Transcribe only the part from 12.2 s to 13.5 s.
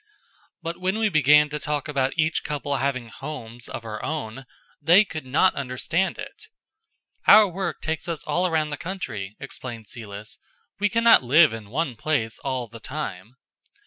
all the time."